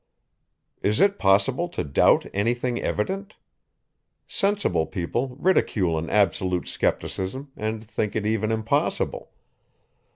Is 0.81 0.99
it 0.99 1.19
possible 1.19 1.69
to 1.69 1.83
doubt 1.83 2.25
any 2.33 2.55
thing 2.55 2.81
evident? 2.81 3.35
Sensible 4.27 4.87
people 4.87 5.37
ridicule 5.39 5.95
an 5.99 6.09
absolute 6.09 6.67
scepticism, 6.67 7.51
and 7.55 7.83
think 7.83 8.15
it 8.15 8.25
even 8.25 8.51
impossible. 8.51 9.29